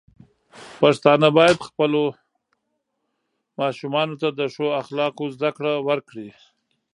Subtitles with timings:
[0.79, 2.01] پښتانه بايد خپلو
[3.59, 6.29] ماشومانو ته د ښو اخلاقو زده کړه ورکړي.